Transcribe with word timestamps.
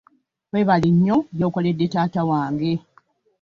Webale 0.53 0.89
nnyo 0.93 1.17
by'okolede 1.35 1.85
taata 1.93 2.21
wange. 2.29 2.71